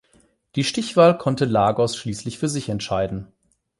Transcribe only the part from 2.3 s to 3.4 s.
für sich entscheiden.